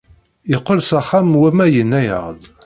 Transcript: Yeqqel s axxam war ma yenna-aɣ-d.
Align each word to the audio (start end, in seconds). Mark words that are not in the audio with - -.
Yeqqel 0.51 0.79
s 0.83 0.91
axxam 0.99 1.31
war 1.39 1.53
ma 1.57 1.65
yenna-aɣ-d. 1.67 2.41